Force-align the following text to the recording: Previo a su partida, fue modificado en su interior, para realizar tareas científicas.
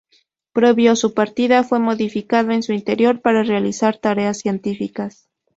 Previo 0.51 0.93
a 0.93 0.95
su 0.95 1.13
partida, 1.13 1.63
fue 1.63 1.77
modificado 1.77 2.49
en 2.49 2.63
su 2.63 2.73
interior, 2.73 3.21
para 3.21 3.43
realizar 3.43 3.99
tareas 3.99 4.39
científicas. 4.39 5.29